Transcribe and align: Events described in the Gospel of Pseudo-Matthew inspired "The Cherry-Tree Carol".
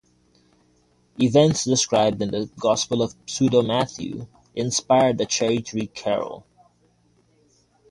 Events 1.19 1.63
described 1.63 2.23
in 2.23 2.31
the 2.31 2.49
Gospel 2.59 3.03
of 3.03 3.13
Pseudo-Matthew 3.27 4.25
inspired 4.55 5.19
"The 5.19 5.27
Cherry-Tree 5.27 5.91
Carol". 5.93 6.43